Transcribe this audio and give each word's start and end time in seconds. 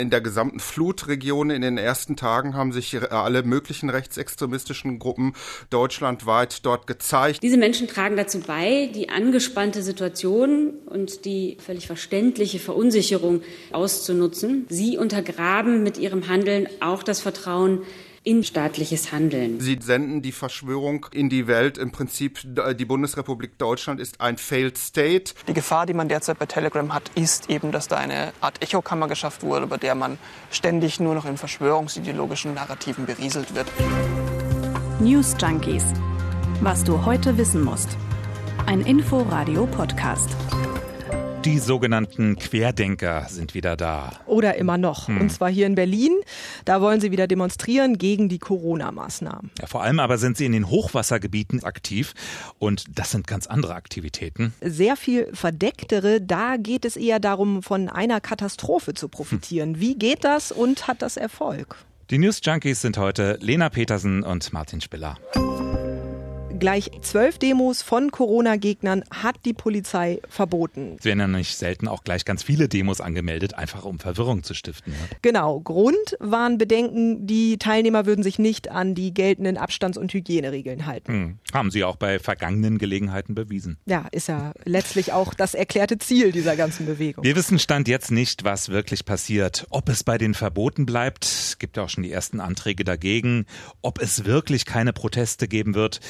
In 0.00 0.10
der 0.10 0.20
gesamten 0.20 0.60
Flutregion 0.60 1.50
in 1.50 1.60
den 1.60 1.76
ersten 1.76 2.14
Tagen 2.14 2.54
haben 2.54 2.70
sich 2.70 3.10
alle 3.10 3.42
möglichen 3.42 3.90
rechtsextremistischen 3.90 5.00
Gruppen 5.00 5.32
deutschlandweit 5.70 6.64
dort 6.64 6.86
gezeigt. 6.86 7.42
Diese 7.42 7.56
Menschen 7.56 7.88
tragen 7.88 8.16
dazu 8.16 8.38
bei, 8.38 8.88
die 8.94 9.08
angespannte 9.08 9.82
Situation 9.82 10.74
und 10.86 11.24
die 11.24 11.56
völlig 11.58 11.88
verständliche 11.88 12.60
Verunsicherung 12.60 13.42
auszunutzen. 13.72 14.66
Sie 14.68 14.96
untergraben 14.98 15.82
mit 15.82 15.98
ihrem 15.98 16.28
Handeln 16.28 16.68
auch 16.78 17.02
das 17.02 17.20
Vertrauen 17.20 17.80
in 18.28 18.44
staatliches 18.44 19.10
Handeln. 19.10 19.58
Sie 19.58 19.78
senden 19.80 20.20
die 20.20 20.32
Verschwörung 20.32 21.06
in 21.12 21.30
die 21.30 21.46
Welt. 21.46 21.78
Im 21.78 21.92
Prinzip, 21.92 22.40
die 22.44 22.84
Bundesrepublik 22.84 23.56
Deutschland 23.56 24.00
ist 24.00 24.20
ein 24.20 24.36
Failed 24.36 24.76
State. 24.76 25.32
Die 25.48 25.54
Gefahr, 25.54 25.86
die 25.86 25.94
man 25.94 26.10
derzeit 26.10 26.38
bei 26.38 26.44
Telegram 26.44 26.92
hat, 26.92 27.10
ist 27.14 27.48
eben, 27.48 27.72
dass 27.72 27.88
da 27.88 27.96
eine 27.96 28.34
Art 28.42 28.62
Echokammer 28.62 29.08
geschafft 29.08 29.42
wurde, 29.42 29.66
bei 29.66 29.78
der 29.78 29.94
man 29.94 30.18
ständig 30.50 31.00
nur 31.00 31.14
noch 31.14 31.24
in 31.24 31.38
verschwörungsideologischen 31.38 32.52
Narrativen 32.52 33.06
berieselt 33.06 33.54
wird. 33.54 33.66
News 35.00 35.34
Junkies. 35.40 35.84
Was 36.60 36.84
du 36.84 37.06
heute 37.06 37.38
wissen 37.38 37.64
musst. 37.64 37.96
Ein 38.66 38.82
Info-Radio-Podcast. 38.82 40.36
Die 41.44 41.60
sogenannten 41.60 42.36
Querdenker 42.36 43.26
sind 43.28 43.54
wieder 43.54 43.76
da. 43.76 44.12
Oder 44.26 44.56
immer 44.56 44.76
noch. 44.76 45.06
Hm. 45.06 45.20
Und 45.20 45.30
zwar 45.30 45.48
hier 45.48 45.66
in 45.66 45.76
Berlin. 45.76 46.12
Da 46.64 46.80
wollen 46.80 47.00
sie 47.00 47.12
wieder 47.12 47.28
demonstrieren 47.28 47.96
gegen 47.96 48.28
die 48.28 48.40
Corona-Maßnahmen. 48.40 49.50
Ja, 49.60 49.66
vor 49.66 49.82
allem 49.82 50.00
aber 50.00 50.18
sind 50.18 50.36
sie 50.36 50.46
in 50.46 50.52
den 50.52 50.68
Hochwassergebieten 50.68 51.62
aktiv. 51.62 52.14
Und 52.58 52.86
das 52.98 53.12
sind 53.12 53.28
ganz 53.28 53.46
andere 53.46 53.76
Aktivitäten. 53.76 54.52
Sehr 54.60 54.96
viel 54.96 55.28
verdecktere. 55.32 56.20
Da 56.20 56.56
geht 56.56 56.84
es 56.84 56.96
eher 56.96 57.20
darum, 57.20 57.62
von 57.62 57.88
einer 57.88 58.20
Katastrophe 58.20 58.94
zu 58.94 59.08
profitieren. 59.08 59.74
Hm. 59.74 59.80
Wie 59.80 59.94
geht 59.94 60.24
das 60.24 60.50
und 60.50 60.88
hat 60.88 61.02
das 61.02 61.16
Erfolg? 61.16 61.76
Die 62.10 62.18
News 62.18 62.40
Junkies 62.42 62.80
sind 62.80 62.98
heute 62.98 63.38
Lena 63.40 63.68
Petersen 63.68 64.24
und 64.24 64.52
Martin 64.52 64.80
Spiller. 64.80 65.16
Gleich 66.58 66.90
zwölf 67.02 67.38
Demos 67.38 67.82
von 67.82 68.10
Corona-Gegnern 68.10 69.04
hat 69.10 69.36
die 69.44 69.52
Polizei 69.52 70.20
verboten. 70.28 70.96
Es 70.98 71.04
werden 71.04 71.20
ja 71.20 71.28
nicht 71.28 71.56
selten 71.56 71.86
auch 71.86 72.02
gleich 72.02 72.24
ganz 72.24 72.42
viele 72.42 72.68
Demos 72.68 73.00
angemeldet, 73.00 73.54
einfach 73.54 73.84
um 73.84 74.00
Verwirrung 74.00 74.42
zu 74.42 74.54
stiften. 74.54 74.92
Ja. 74.92 75.16
Genau. 75.22 75.60
Grund 75.60 76.16
waren 76.18 76.58
Bedenken, 76.58 77.28
die 77.28 77.58
Teilnehmer 77.58 78.06
würden 78.06 78.24
sich 78.24 78.40
nicht 78.40 78.72
an 78.72 78.96
die 78.96 79.14
geltenden 79.14 79.56
Abstands- 79.56 79.96
und 79.96 80.12
Hygieneregeln 80.12 80.86
halten. 80.86 81.12
Hm. 81.12 81.38
Haben 81.52 81.70
sie 81.70 81.84
auch 81.84 81.94
bei 81.94 82.18
vergangenen 82.18 82.78
Gelegenheiten 82.78 83.36
bewiesen. 83.36 83.76
Ja, 83.86 84.06
ist 84.10 84.26
ja 84.26 84.52
letztlich 84.64 85.12
auch 85.12 85.34
das 85.34 85.54
erklärte 85.54 85.98
Ziel 85.98 86.32
dieser 86.32 86.56
ganzen 86.56 86.86
Bewegung. 86.86 87.22
Wir 87.22 87.36
wissen 87.36 87.60
Stand 87.60 87.86
jetzt 87.86 88.10
nicht, 88.10 88.42
was 88.42 88.68
wirklich 88.68 89.04
passiert. 89.04 89.64
Ob 89.70 89.88
es 89.88 90.02
bei 90.02 90.18
den 90.18 90.34
Verboten 90.34 90.86
bleibt, 90.86 91.24
es 91.24 91.58
gibt 91.58 91.76
ja 91.76 91.84
auch 91.84 91.88
schon 91.88 92.02
die 92.02 92.10
ersten 92.10 92.40
Anträge 92.40 92.82
dagegen, 92.82 93.46
ob 93.80 94.02
es 94.02 94.24
wirklich 94.24 94.64
keine 94.64 94.92
Proteste 94.92 95.46
geben 95.46 95.76
wird. 95.76 96.00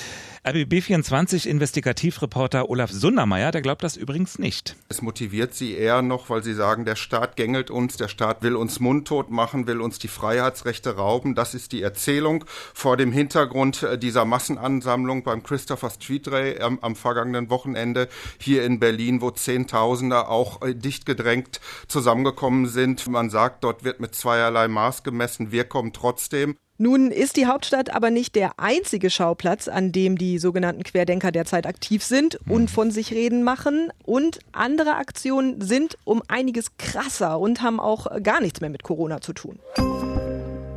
RBB24-Investigativreporter 0.45 2.71
Olaf 2.71 2.91
Sundermeier, 2.91 3.51
der 3.51 3.63
glaubt 3.63 3.83
das 3.83 3.97
übrigens 3.97 4.39
nicht. 4.39 4.77
Es 4.89 5.03
motiviert 5.03 5.55
sie 5.55 5.75
eher 5.75 6.03
noch, 6.03 6.31
weil 6.31 6.45
sie 6.45 6.55
sagen, 6.55 6.85
der 6.85 6.95
Staat 6.97 7.37
gängelt 7.37 7.71
uns, 7.71 7.97
der 7.97 8.09
Staat 8.09 8.43
will 8.43 8.57
uns 8.57 8.81
mundtot 8.81 9.31
machen, 9.31 9.67
will 9.67 9.81
uns 9.81 9.99
die 9.99 10.09
Freiheitsrechte 10.09 10.97
rauben. 10.97 11.35
Das 11.35 11.55
ist 11.55 11.73
die 11.73 11.83
Erzählung 11.83 12.45
vor 12.75 12.97
dem 12.97 13.13
Hintergrund 13.13 13.83
äh, 13.83 13.99
dieser 13.99 14.25
Massenansammlung 14.25 15.23
beim 15.23 15.43
Christopher 15.43 15.91
Street 15.91 16.27
Day 16.27 16.61
am, 16.61 16.79
am 16.81 16.97
vergangenen 16.97 17.51
Wochenende 17.51 18.09
hier 18.39 18.65
in 18.65 18.81
Berlin, 18.81 19.21
wo 19.21 19.31
Zehntausende 19.31 20.29
auch 20.29 20.63
äh, 20.63 20.75
dicht 20.75 21.07
gedrängt 21.07 21.61
zusammengekommen 21.89 22.67
sind. 22.67 23.09
Man 23.09 23.31
sagt, 23.31 23.65
dort 23.65 23.85
wird 23.85 24.01
mit 24.01 24.15
zweierlei 24.15 24.69
Maß 24.69 25.03
gemessen. 25.03 25.53
Wir 25.53 25.65
kommen 25.65 25.93
trotzdem. 25.93 26.57
Nun 26.81 27.11
ist 27.11 27.37
die 27.37 27.47
Hauptstadt 27.47 27.91
aber 27.91 28.11
nicht 28.11 28.37
der 28.37 28.53
einzige 28.57 29.11
Schauplatz, 29.11 29.67
an 29.67 29.91
dem 29.91 30.17
die 30.17 30.39
sogenannten 30.39 30.85
Querdenker 30.85 31.33
derzeit 31.33 31.67
aktiv 31.67 32.05
sind 32.05 32.39
und 32.49 32.63
mhm. 32.63 32.69
von 32.69 32.91
sich 32.93 33.13
reden 33.13 33.43
machen. 33.43 33.93
Und 34.05 34.39
andere 34.53 34.95
Aktionen 34.95 35.61
sind 35.61 35.99
um 36.05 36.23
einiges 36.29 36.77
krasser 36.79 37.41
und 37.41 37.63
haben 37.63 37.81
auch 37.81 38.07
gar 38.23 38.41
nichts 38.41 38.61
mehr 38.61 38.71
mit 38.71 38.85
Corona 38.85 39.21
zu 39.21 39.33
tun 39.33 39.59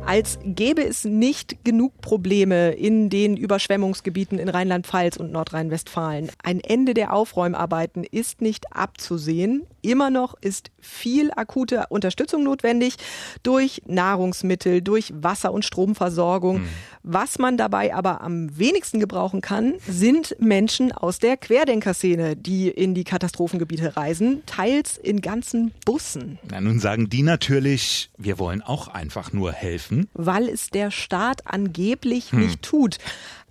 als 0.06 0.38
gäbe 0.44 0.84
es 0.84 1.04
nicht 1.04 1.64
genug 1.64 2.00
Probleme 2.00 2.72
in 2.72 3.08
den 3.08 3.36
Überschwemmungsgebieten 3.36 4.38
in 4.38 4.48
Rheinland-Pfalz 4.48 5.16
und 5.16 5.32
Nordrhein-Westfalen. 5.32 6.30
Ein 6.42 6.60
Ende 6.60 6.94
der 6.94 7.12
Aufräumarbeiten 7.12 8.04
ist 8.04 8.40
nicht 8.40 8.74
abzusehen. 8.74 9.64
Immer 9.80 10.10
noch 10.10 10.34
ist 10.40 10.70
viel 10.80 11.30
akute 11.34 11.86
Unterstützung 11.88 12.42
notwendig 12.42 12.96
durch 13.42 13.82
Nahrungsmittel, 13.86 14.82
durch 14.82 15.12
Wasser- 15.16 15.52
und 15.52 15.64
Stromversorgung. 15.64 16.62
Mhm. 16.62 16.68
Was 17.04 17.38
man 17.38 17.56
dabei 17.56 17.94
aber 17.94 18.20
am 18.20 18.56
wenigsten 18.56 19.00
gebrauchen 19.00 19.40
kann, 19.40 19.74
sind 19.88 20.36
Menschen 20.38 20.92
aus 20.92 21.18
der 21.18 21.36
Querdenkerszene, 21.36 22.36
die 22.36 22.68
in 22.68 22.94
die 22.94 23.02
Katastrophengebiete 23.04 23.96
reisen, 23.96 24.42
teils 24.46 24.98
in 24.98 25.20
ganzen 25.20 25.72
Bussen. 25.84 26.38
Na, 26.48 26.60
nun 26.60 26.78
sagen 26.78 27.10
die 27.10 27.22
natürlich, 27.22 28.10
wir 28.18 28.38
wollen 28.38 28.62
auch 28.62 28.88
einfach 28.88 29.32
nur 29.32 29.52
helfen. 29.52 30.08
Weil 30.14 30.48
es 30.48 30.70
der 30.70 30.92
Staat 30.92 31.46
angeblich 31.46 32.30
hm. 32.30 32.40
nicht 32.40 32.62
tut. 32.62 32.98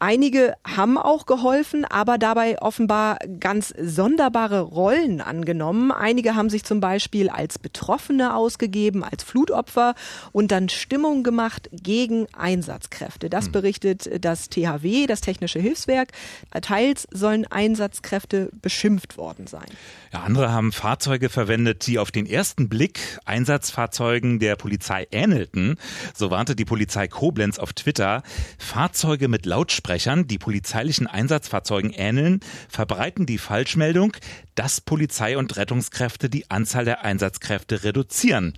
Einige 0.04 0.56
haben 0.66 0.98
auch 0.98 1.28
geholfen, 1.28 1.86
aber 1.86 2.18
dabei 2.18 2.60
offenbar 2.60 3.20
ganz 3.40 3.72
sonderbare 3.80 4.62
Rollen 4.62 5.22
angenommen. 5.22 5.92
Einige 5.92 6.34
haben 6.34 6.50
sich 6.50 6.64
zum 6.64 6.80
Beispiel 6.80 7.30
als 7.30 7.60
Betroffene 7.60 8.36
ausgegeben, 8.36 9.04
als 9.04 9.22
Flutopfer 9.22 9.94
und 10.32 10.52
dann 10.52 10.70
Stimmung 10.70 11.22
gemacht 11.22 11.70
gegen 11.72 12.26
Einsatzkräfte. 12.34 13.30
Das 13.30 13.46
hm. 13.46 13.52
berichtet 13.52 14.26
das 14.26 14.50
THW, 14.50 15.06
das 15.06 15.22
Technische 15.22 15.60
Hilfswerk. 15.60 16.14
Teils 16.64 17.08
sollen 17.12 17.46
Einsatzkräfte 17.46 18.50
beschimpft 18.60 19.18
worden 19.18 19.46
sein. 19.46 19.68
Ja, 20.12 20.22
andere 20.22 20.52
haben 20.52 20.72
Fahrzeuge 20.72 21.30
verwendet, 21.30 21.86
die 21.86 22.00
auf 22.00 22.10
den 22.10 22.26
ersten 22.26 22.70
Blick 22.70 23.20
Einsatzfahrzeugen 23.26 24.40
der 24.40 24.56
Polizei 24.56 25.08
ähnelten. 25.12 25.78
So 26.16 26.32
warnte 26.32 26.56
die 26.56 26.66
Polizei 26.66 27.08
Koblenz 27.08 27.60
auf 27.60 27.74
Twitter. 27.74 28.24
Fahrzeuge 28.58 29.28
mit 29.28 29.46
Lautsprechern 29.46 29.91
Lautsprechern, 29.92 30.26
die 30.26 30.38
polizeilichen 30.38 31.06
Einsatzfahrzeugen 31.08 31.92
ähneln, 31.92 32.40
verbreiten 32.70 33.26
die 33.26 33.38
Falschmeldung, 33.38 34.16
dass 34.56 34.80
Polizei 34.80 35.38
und 35.38 35.58
Rettungskräfte 35.58 36.30
die 36.30 36.50
Anzahl 36.50 36.86
der 36.86 37.04
Einsatzkräfte 37.04 37.84
reduzieren. 37.84 38.54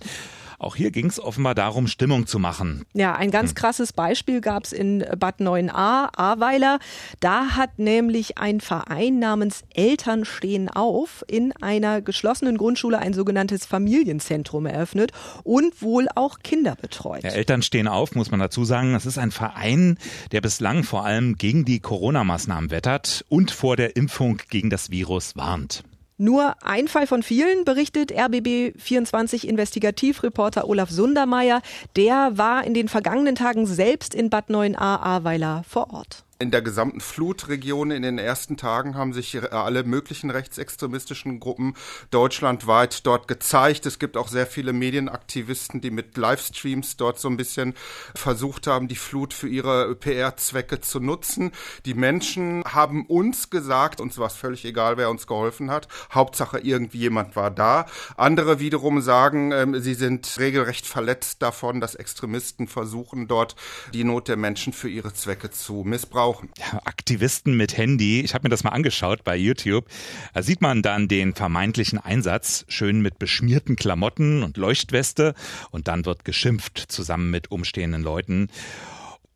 Auch 0.58 0.76
hier 0.76 0.90
ging 0.90 1.06
es 1.06 1.20
offenbar 1.20 1.54
darum, 1.54 1.86
Stimmung 1.86 2.26
zu 2.26 2.38
machen. 2.38 2.84
Ja, 2.94 3.14
ein 3.14 3.30
ganz 3.30 3.50
hm. 3.50 3.54
krasses 3.54 3.92
Beispiel 3.92 4.40
gab 4.40 4.64
es 4.64 4.72
in 4.72 5.04
Bad 5.18 5.40
9a, 5.40 6.08
Ahrweiler. 6.16 6.78
Da 7.20 7.56
hat 7.56 7.78
nämlich 7.78 8.38
ein 8.38 8.60
Verein 8.60 9.18
namens 9.18 9.62
Eltern 9.74 10.24
stehen 10.24 10.68
auf 10.68 11.24
in 11.28 11.52
einer 11.60 12.00
geschlossenen 12.00 12.56
Grundschule 12.56 12.98
ein 12.98 13.14
sogenanntes 13.14 13.66
Familienzentrum 13.66 14.66
eröffnet 14.66 15.12
und 15.42 15.82
wohl 15.82 16.08
auch 16.14 16.38
Kinder 16.40 16.76
betreut. 16.76 17.24
Ja, 17.24 17.30
Eltern 17.30 17.62
stehen 17.62 17.88
auf, 17.88 18.14
muss 18.14 18.30
man 18.30 18.40
dazu 18.40 18.64
sagen. 18.64 18.92
Das 18.92 19.06
ist 19.06 19.18
ein 19.18 19.30
Verein, 19.30 19.98
der 20.32 20.40
bislang 20.40 20.84
vor 20.84 21.04
allem 21.04 21.36
gegen 21.36 21.64
die 21.64 21.80
Corona-Maßnahmen 21.80 22.70
wettert 22.70 23.24
und 23.28 23.50
vor 23.50 23.76
der 23.76 23.96
Impfung 23.96 24.40
gegen 24.50 24.70
das 24.70 24.90
Virus 24.90 25.36
warnt. 25.36 25.84
Nur 26.16 26.54
ein 26.62 26.86
Fall 26.86 27.08
von 27.08 27.24
vielen, 27.24 27.64
berichtet 27.64 28.12
RBB 28.12 28.78
24 28.78 29.48
Investigativreporter 29.48 30.68
Olaf 30.68 30.90
Sundermeier. 30.90 31.60
Der 31.96 32.38
war 32.38 32.64
in 32.64 32.72
den 32.72 32.88
vergangenen 32.88 33.34
Tagen 33.34 33.66
selbst 33.66 34.14
in 34.14 34.30
Bad 34.30 34.48
9a 34.48 34.78
Ahrweiler 34.78 35.64
vor 35.68 35.92
Ort. 35.92 36.24
In 36.40 36.50
der 36.50 36.62
gesamten 36.62 37.00
Flutregion 37.00 37.92
in 37.92 38.02
den 38.02 38.18
ersten 38.18 38.56
Tagen 38.56 38.96
haben 38.96 39.12
sich 39.12 39.40
alle 39.52 39.84
möglichen 39.84 40.30
rechtsextremistischen 40.30 41.38
Gruppen 41.38 41.76
deutschlandweit 42.10 43.06
dort 43.06 43.28
gezeigt. 43.28 43.86
Es 43.86 44.00
gibt 44.00 44.16
auch 44.16 44.26
sehr 44.26 44.48
viele 44.48 44.72
Medienaktivisten, 44.72 45.80
die 45.80 45.92
mit 45.92 46.16
Livestreams 46.16 46.96
dort 46.96 47.20
so 47.20 47.28
ein 47.28 47.36
bisschen 47.36 47.74
versucht 48.16 48.66
haben, 48.66 48.88
die 48.88 48.96
Flut 48.96 49.32
für 49.32 49.46
ihre 49.46 49.94
PR-Zwecke 49.94 50.80
zu 50.80 50.98
nutzen. 50.98 51.52
Die 51.86 51.94
Menschen 51.94 52.64
haben 52.64 53.06
uns 53.06 53.48
gesagt, 53.48 54.00
uns 54.00 54.18
war 54.18 54.26
es 54.26 54.34
völlig 54.34 54.64
egal, 54.64 54.96
wer 54.96 55.10
uns 55.10 55.28
geholfen 55.28 55.70
hat. 55.70 55.86
Hauptsache 56.12 56.58
irgendwie 56.58 56.98
jemand 56.98 57.36
war 57.36 57.52
da. 57.52 57.86
Andere 58.16 58.58
wiederum 58.58 59.00
sagen, 59.02 59.52
äh, 59.52 59.80
sie 59.80 59.94
sind 59.94 60.36
regelrecht 60.40 60.86
verletzt 60.86 61.42
davon, 61.42 61.80
dass 61.80 61.94
Extremisten 61.94 62.66
versuchen, 62.66 63.28
dort 63.28 63.54
die 63.92 64.02
Not 64.02 64.26
der 64.26 64.36
Menschen 64.36 64.72
für 64.72 64.88
ihre 64.88 65.14
Zwecke 65.14 65.52
zu 65.52 65.84
missbrauchen 65.84 66.23
brauchen. 66.24 66.50
Ja, 66.56 66.80
Aktivisten 66.86 67.54
mit 67.54 67.76
Handy, 67.76 68.22
ich 68.22 68.32
habe 68.32 68.44
mir 68.44 68.48
das 68.48 68.64
mal 68.64 68.70
angeschaut 68.70 69.24
bei 69.24 69.36
YouTube. 69.36 69.84
Da 70.32 70.42
sieht 70.42 70.62
man 70.62 70.80
dann 70.80 71.06
den 71.06 71.34
vermeintlichen 71.34 71.98
Einsatz, 71.98 72.64
schön 72.66 73.02
mit 73.02 73.18
beschmierten 73.18 73.76
Klamotten 73.76 74.42
und 74.42 74.56
Leuchtweste 74.56 75.34
und 75.70 75.86
dann 75.86 76.06
wird 76.06 76.24
geschimpft 76.24 76.78
zusammen 76.78 77.30
mit 77.30 77.50
umstehenden 77.50 78.02
Leuten. 78.02 78.48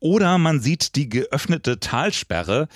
Oder 0.00 0.38
man 0.38 0.60
sieht 0.60 0.96
die 0.96 1.10
geöffnete 1.10 1.78
Talsperre. 1.78 2.68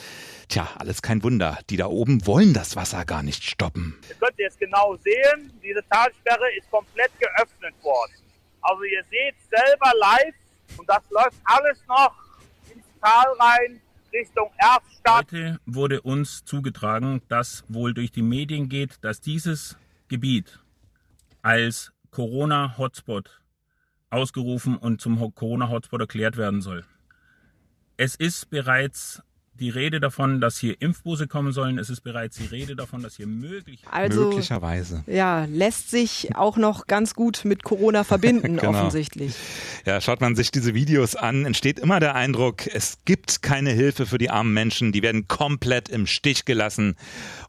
Tja, 0.49 0.69
alles 0.77 1.01
kein 1.01 1.23
Wunder. 1.23 1.59
Die 1.71 1.79
da 1.79 1.87
oben 1.87 2.27
wollen 2.27 2.53
das 2.53 2.77
Wasser 2.77 3.07
gar 3.07 3.23
nicht 3.23 3.45
stoppen. 3.45 3.99
Ihr 4.11 4.17
könnt 4.17 4.39
jetzt 4.39 4.59
genau 4.59 4.95
sehen, 4.97 5.51
diese 5.63 5.83
Talsperre 5.89 6.53
ist 6.59 6.71
komplett 6.71 7.13
geöffnet 7.19 7.75
worden. 7.83 8.13
Also 8.61 8.83
ihr 8.83 9.05
seht 9.05 9.37
selber 9.49 9.93
live 9.99 10.35
und 10.77 10.87
das 10.87 11.03
läuft 11.09 11.39
alles 11.45 11.79
noch 11.89 12.13
ins 12.75 12.85
Tal 13.01 13.33
rein 13.39 13.81
Richtung 14.13 14.51
Erftstadt. 14.59 15.33
Heute 15.33 15.61
wurde 15.67 16.03
uns 16.03 16.45
zugetragen, 16.45 17.23
dass 17.29 17.65
wohl 17.69 17.95
durch 17.95 18.13
die 18.13 18.23
Medien 18.23 18.69
geht, 18.69 19.03
dass 19.03 19.21
dieses 19.21 19.79
Gebiet 20.09 20.61
als 21.41 21.93
Corona-Hotspot 22.11 23.41
ausgerufen 24.11 24.77
und 24.77 25.01
zum 25.01 25.35
Corona-Hotspot 25.35 26.01
erklärt 26.01 26.37
werden 26.37 26.61
soll. 26.61 26.85
Es 27.97 28.15
ist 28.15 28.51
bereits 28.51 29.23
die 29.61 29.71
Rede 29.71 30.01
davon, 30.01 30.41
dass 30.41 30.59
hier 30.59 30.81
Impfbusse 30.81 31.27
kommen 31.27 31.53
sollen. 31.53 31.79
Es 31.79 31.91
ist 31.91 32.01
bereits 32.01 32.37
die 32.37 32.47
Rede 32.47 32.75
davon, 32.77 33.03
dass 33.03 33.17
hier 33.17 33.27
möglich 33.27 33.81
also, 33.91 34.29
möglicherweise 34.29 35.05
ja 35.07 35.45
lässt 35.45 35.91
sich 35.91 36.35
auch 36.35 36.57
noch 36.57 36.87
ganz 36.87 37.15
gut 37.15 37.45
mit 37.45 37.63
Corona 37.63 38.05
verbinden 38.13 38.57
genau. 38.57 38.71
offensichtlich. 38.71 39.35
Ja, 39.85 40.01
schaut 40.01 40.21
man 40.21 40.37
sich 40.37 40.51
diese 40.51 40.75
Videos 40.75 41.17
an, 41.17 41.45
entsteht 41.45 41.79
immer 41.79 42.01
der 42.01 42.15
Eindruck, 42.15 42.67
es 42.67 42.99
gibt 43.05 43.43
keine 43.43 43.71
Hilfe 43.71 44.07
für 44.07 44.19
die 44.19 44.31
armen 44.31 44.53
Menschen, 44.53 44.93
die 44.93 45.03
werden 45.03 45.29
komplett 45.29 45.89
im 45.89 46.07
Stich 46.07 46.45
gelassen. 46.45 46.97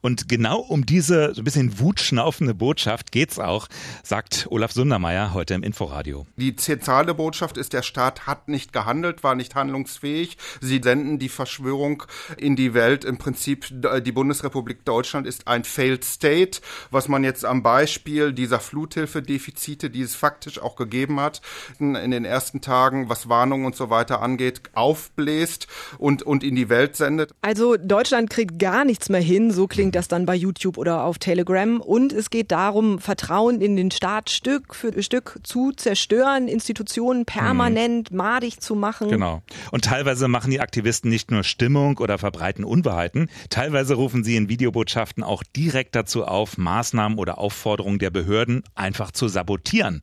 Und 0.02 0.28
genau 0.28 0.60
um 0.60 0.86
diese 0.86 1.34
so 1.34 1.42
ein 1.42 1.44
bisschen 1.46 1.80
wutschnaufende 1.80 2.54
Botschaft 2.54 3.12
geht's 3.12 3.40
auch, 3.40 3.68
sagt 4.04 4.48
Olaf 4.50 4.72
Sundermeier 4.72 5.34
heute 5.34 5.54
im 5.54 5.64
Inforadio. 5.64 6.26
Die 6.38 6.56
zentrale 6.56 7.14
Botschaft 7.14 7.58
ist, 7.58 7.74
der 7.74 7.84
Staat 7.84 8.28
hat 8.28 8.48
nicht 8.48 8.74
gehandelt, 8.74 9.24
war 9.24 9.36
nicht 9.36 9.56
handlungsfähig. 9.56 10.38
Sie 10.62 10.82
senden 10.84 11.20
die 11.20 11.30
Verschwörung 11.30 11.93
in 12.38 12.56
die 12.56 12.74
Welt. 12.74 13.06
Im 13.06 13.18
Prinzip, 13.18 13.68
die 13.72 14.12
Bundesrepublik 14.12 14.86
Deutschland 14.86 15.28
ist 15.28 15.48
ein 15.48 15.64
Failed 15.64 16.04
State, 16.04 16.62
was 16.92 17.08
man 17.08 17.24
jetzt 17.24 17.46
am 17.46 17.64
Beispiel 17.64 18.34
dieser 18.34 18.60
Fluthilfedefizite, 18.60 19.90
die 19.90 20.02
es 20.02 20.16
faktisch 20.16 20.60
auch 20.60 20.76
gegeben 20.76 21.20
hat, 21.20 21.42
in 21.80 22.12
den 22.12 22.26
ersten 22.26 22.62
Tagen, 22.62 23.10
was 23.10 23.30
Warnungen 23.30 23.66
und 23.66 23.76
so 23.76 23.90
weiter 23.90 24.22
angeht, 24.22 24.62
aufbläst 24.74 25.68
und, 25.98 26.24
und 26.24 26.44
in 26.44 26.56
die 26.56 26.70
Welt 26.70 26.96
sendet. 26.96 27.32
Also 27.42 27.78
Deutschland 27.78 28.30
kriegt 28.30 28.60
gar 28.60 28.86
nichts 28.86 29.10
mehr 29.10 29.22
hin, 29.22 29.52
so 29.52 29.68
klingt 29.68 29.96
das 29.96 30.08
dann 30.08 30.26
bei 30.26 30.36
YouTube 30.36 30.78
oder 30.78 31.04
auf 31.04 31.18
Telegram. 31.18 31.80
Und 31.80 32.14
es 32.14 32.30
geht 32.30 32.52
darum, 32.52 33.00
Vertrauen 33.00 33.62
in 33.62 33.76
den 33.76 33.92
Staat 33.92 34.30
Stück 34.30 34.76
für 34.76 35.02
Stück 35.02 35.40
zu 35.44 35.72
zerstören, 35.72 36.48
Institutionen 36.48 37.26
permanent 37.26 38.12
mhm. 38.12 38.18
madig 38.18 38.60
zu 38.60 38.76
machen. 38.76 39.10
Genau. 39.10 39.42
Und 39.72 39.86
teilweise 39.86 40.28
machen 40.28 40.52
die 40.52 40.60
Aktivisten 40.60 41.10
nicht 41.10 41.32
nur 41.32 41.44
Stimmung, 41.44 41.83
Stimmung 41.84 41.98
oder 41.98 42.18
verbreiten 42.18 42.64
Unwahrheiten. 42.64 43.30
Teilweise 43.50 43.96
rufen 43.96 44.24
sie 44.24 44.38
in 44.38 44.48
Videobotschaften 44.48 45.22
auch 45.22 45.44
direkt 45.44 45.96
dazu 45.96 46.24
auf, 46.24 46.58
Maßnahmen 46.58 47.18
oder 47.18 47.40
Aufforderungen 47.40 48.00
der 48.00 48.10
Behörden 48.10 48.64
einfach 48.74 49.12
zu 49.12 49.28
sabotieren. 49.28 50.02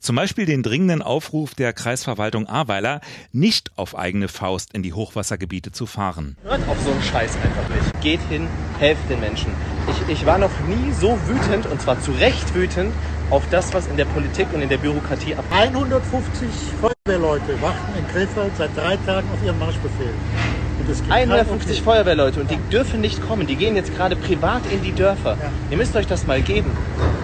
Zum 0.00 0.16
Beispiel 0.16 0.46
den 0.46 0.62
dringenden 0.62 1.02
Aufruf 1.02 1.54
der 1.54 1.72
Kreisverwaltung 1.72 2.46
Ahrweiler, 2.46 3.00
nicht 3.30 3.70
auf 3.76 3.96
eigene 3.96 4.26
Faust 4.28 4.72
in 4.72 4.82
die 4.82 4.94
Hochwassergebiete 4.94 5.70
zu 5.70 5.86
fahren. 5.86 6.36
Hört 6.42 6.66
auf 6.66 6.80
so 6.80 6.90
einen 6.90 7.02
Scheiß 7.02 7.36
einfach 7.36 7.68
nicht. 7.68 8.00
Geht 8.00 8.20
hin, 8.28 8.48
helft 8.80 9.08
den 9.10 9.20
Menschen. 9.20 9.52
Ich, 9.90 10.14
ich 10.14 10.26
war 10.26 10.38
noch 10.38 10.50
nie 10.66 10.92
so 10.92 11.16
wütend, 11.28 11.66
und 11.66 11.80
zwar 11.80 12.00
zu 12.00 12.10
Recht 12.12 12.52
wütend, 12.54 12.92
auf 13.30 13.44
das, 13.50 13.72
was 13.74 13.86
in 13.86 13.96
der 13.96 14.06
Politik 14.06 14.48
und 14.52 14.62
in 14.62 14.70
der 14.70 14.78
Bürokratie 14.78 15.34
abgeht. 15.34 15.58
150 15.58 16.48
Feuerwehrleute 16.80 17.60
warten 17.60 17.98
in 17.98 18.06
Krefeld 18.08 18.56
seit 18.56 18.76
drei 18.76 18.96
Tagen 18.96 19.28
auf 19.32 19.44
ihren 19.44 19.58
Marschbefehl. 19.58 20.14
150 21.08 21.82
Feuerwehrleute 21.82 22.40
und 22.40 22.50
die 22.50 22.58
dürfen 22.70 23.00
nicht 23.00 23.20
kommen. 23.26 23.46
Die 23.46 23.56
gehen 23.56 23.76
jetzt 23.76 23.94
gerade 23.94 24.16
privat 24.16 24.62
in 24.72 24.82
die 24.82 24.92
Dörfer. 24.92 25.38
Ja. 25.40 25.52
Ihr 25.70 25.76
müsst 25.76 25.94
euch 25.96 26.06
das 26.06 26.26
mal 26.26 26.42
geben. 26.42 26.70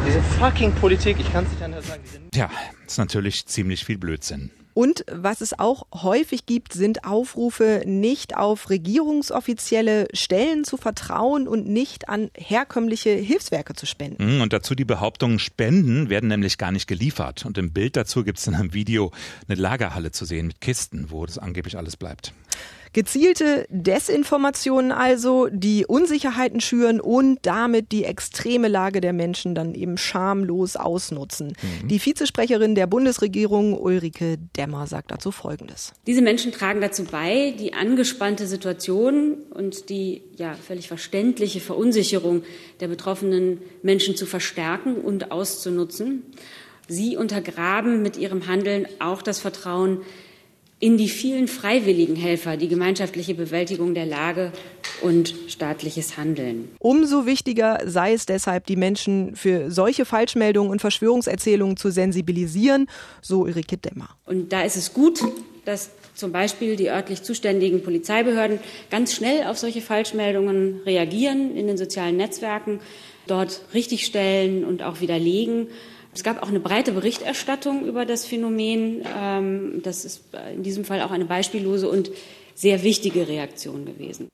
Diese 0.06 0.22
fucking 0.22 0.72
Politik, 0.72 1.16
ich 1.18 1.32
kann 1.32 1.44
es 1.44 1.50
nicht 1.50 1.62
anders 1.62 1.86
sagen. 1.86 2.02
Ja, 2.34 2.50
ist 2.86 2.98
natürlich 2.98 3.46
ziemlich 3.46 3.84
viel 3.84 3.98
Blödsinn. 3.98 4.50
Und 4.78 5.04
was 5.10 5.40
es 5.40 5.58
auch 5.58 5.88
häufig 5.92 6.46
gibt, 6.46 6.72
sind 6.72 7.04
Aufrufe, 7.04 7.82
nicht 7.84 8.36
auf 8.36 8.70
regierungsoffizielle 8.70 10.06
Stellen 10.12 10.62
zu 10.62 10.76
vertrauen 10.76 11.48
und 11.48 11.66
nicht 11.66 12.08
an 12.08 12.30
herkömmliche 12.36 13.10
Hilfswerke 13.10 13.74
zu 13.74 13.86
spenden. 13.86 14.36
Mhm, 14.36 14.40
und 14.40 14.52
dazu 14.52 14.76
die 14.76 14.84
Behauptung, 14.84 15.40
Spenden 15.40 16.10
werden 16.10 16.28
nämlich 16.28 16.58
gar 16.58 16.70
nicht 16.70 16.86
geliefert. 16.86 17.44
Und 17.44 17.58
im 17.58 17.72
Bild 17.72 17.96
dazu 17.96 18.22
gibt 18.22 18.38
es 18.38 18.46
in 18.46 18.54
einem 18.54 18.72
Video 18.72 19.10
eine 19.48 19.60
Lagerhalle 19.60 20.12
zu 20.12 20.24
sehen 20.24 20.46
mit 20.46 20.60
Kisten, 20.60 21.06
wo 21.08 21.26
das 21.26 21.38
angeblich 21.38 21.76
alles 21.76 21.96
bleibt. 21.96 22.32
Gezielte 22.92 23.66
Desinformationen 23.68 24.92
also, 24.92 25.48
die 25.50 25.84
Unsicherheiten 25.86 26.60
schüren 26.60 27.00
und 27.00 27.38
damit 27.42 27.92
die 27.92 28.04
extreme 28.04 28.68
Lage 28.68 29.00
der 29.00 29.12
Menschen 29.12 29.54
dann 29.54 29.74
eben 29.74 29.98
schamlos 29.98 30.76
ausnutzen. 30.76 31.48
Mhm. 31.82 31.88
Die 31.88 31.98
Vizesprecherin 31.98 32.74
der 32.74 32.86
Bundesregierung 32.86 33.78
Ulrike 33.78 34.38
Demmer 34.56 34.86
sagt 34.86 35.10
dazu 35.10 35.30
Folgendes. 35.30 35.92
Diese 36.06 36.22
Menschen 36.22 36.50
tragen 36.50 36.80
dazu 36.80 37.04
bei, 37.04 37.54
die 37.58 37.74
angespannte 37.74 38.46
Situation 38.46 39.34
und 39.50 39.90
die 39.90 40.22
ja 40.36 40.54
völlig 40.54 40.88
verständliche 40.88 41.60
Verunsicherung 41.60 42.42
der 42.80 42.88
betroffenen 42.88 43.60
Menschen 43.82 44.16
zu 44.16 44.24
verstärken 44.24 44.96
und 44.96 45.30
auszunutzen. 45.30 46.22
Sie 46.88 47.18
untergraben 47.18 48.02
mit 48.02 48.16
ihrem 48.16 48.46
Handeln 48.46 48.88
auch 48.98 49.20
das 49.20 49.40
Vertrauen 49.40 49.98
in 50.80 50.96
die 50.96 51.08
vielen 51.08 51.48
freiwilligen 51.48 52.14
Helfer, 52.14 52.56
die 52.56 52.68
gemeinschaftliche 52.68 53.34
Bewältigung 53.34 53.94
der 53.94 54.06
Lage 54.06 54.52
und 55.02 55.34
staatliches 55.48 56.16
Handeln. 56.16 56.68
Umso 56.78 57.26
wichtiger 57.26 57.80
sei 57.84 58.12
es 58.12 58.26
deshalb, 58.26 58.66
die 58.66 58.76
Menschen 58.76 59.34
für 59.34 59.70
solche 59.70 60.04
Falschmeldungen 60.04 60.70
und 60.70 60.80
Verschwörungserzählungen 60.80 61.76
zu 61.76 61.90
sensibilisieren, 61.90 62.86
so 63.22 63.40
Ulrike 63.40 63.76
Demmer. 63.76 64.10
Und 64.24 64.52
da 64.52 64.62
ist 64.62 64.76
es 64.76 64.92
gut, 64.92 65.20
dass 65.64 65.90
zum 66.14 66.32
Beispiel 66.32 66.76
die 66.76 66.90
örtlich 66.90 67.22
zuständigen 67.22 67.82
Polizeibehörden 67.82 68.58
ganz 68.90 69.14
schnell 69.14 69.46
auf 69.46 69.58
solche 69.58 69.80
Falschmeldungen 69.80 70.80
reagieren 70.84 71.56
in 71.56 71.66
den 71.66 71.76
sozialen 71.76 72.16
Netzwerken, 72.16 72.80
dort 73.26 73.62
richtigstellen 73.74 74.64
und 74.64 74.82
auch 74.82 75.00
widerlegen. 75.00 75.68
Es 76.14 76.22
gab 76.22 76.42
auch 76.42 76.48
eine 76.48 76.60
breite 76.60 76.92
Berichterstattung 76.92 77.86
über 77.86 78.04
das 78.06 78.24
Phänomen. 78.24 79.04
Ähm, 79.16 79.80
das 79.82 80.04
ist 80.04 80.24
in 80.54 80.62
diesem 80.62 80.84
Fall 80.84 81.02
auch 81.02 81.10
eine 81.10 81.26
beispiellose 81.26 81.88
und 81.88 82.10
sehr 82.54 82.82
wichtige 82.82 83.28
Reaktion 83.28 83.84
gewesen 83.84 84.28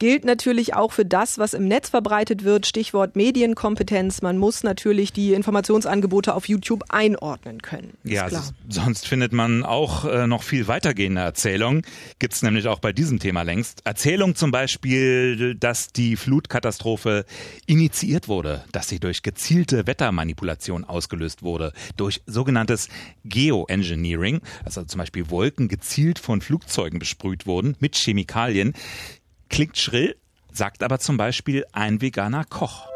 gilt 0.00 0.24
natürlich 0.24 0.74
auch 0.74 0.90
für 0.90 1.04
das, 1.04 1.38
was 1.38 1.54
im 1.54 1.68
Netz 1.68 1.90
verbreitet 1.90 2.42
wird. 2.42 2.66
Stichwort 2.66 3.14
Medienkompetenz. 3.14 4.22
Man 4.22 4.38
muss 4.38 4.64
natürlich 4.64 5.12
die 5.12 5.34
Informationsangebote 5.34 6.34
auf 6.34 6.48
YouTube 6.48 6.84
einordnen 6.88 7.62
können. 7.62 7.92
Ja, 8.02 8.28
sonst 8.68 9.06
findet 9.06 9.32
man 9.32 9.62
auch 9.62 10.06
äh, 10.06 10.26
noch 10.26 10.42
viel 10.42 10.66
weitergehende 10.66 11.20
Erzählungen. 11.20 11.82
Gibt 12.18 12.34
es 12.34 12.42
nämlich 12.42 12.66
auch 12.66 12.80
bei 12.80 12.92
diesem 12.92 13.20
Thema 13.20 13.42
längst. 13.42 13.82
Erzählung 13.84 14.34
zum 14.34 14.50
Beispiel, 14.50 15.54
dass 15.54 15.88
die 15.88 16.16
Flutkatastrophe 16.16 17.26
initiiert 17.66 18.26
wurde, 18.26 18.64
dass 18.72 18.88
sie 18.88 18.98
durch 18.98 19.22
gezielte 19.22 19.86
Wettermanipulation 19.86 20.84
ausgelöst 20.84 21.42
wurde, 21.42 21.72
durch 21.96 22.22
sogenanntes 22.26 22.88
Geoengineering, 23.24 24.40
also 24.64 24.82
zum 24.84 24.98
Beispiel 24.98 25.28
Wolken 25.28 25.68
gezielt 25.68 26.18
von 26.18 26.40
Flugzeugen 26.40 26.98
besprüht 26.98 27.46
wurden 27.46 27.76
mit 27.80 27.96
Chemikalien. 27.96 28.72
Klingt 29.50 29.76
schrill, 29.76 30.16
sagt 30.52 30.82
aber 30.82 30.98
zum 30.98 31.16
Beispiel 31.16 31.66
ein 31.72 32.00
veganer 32.00 32.44
Koch. 32.44 32.86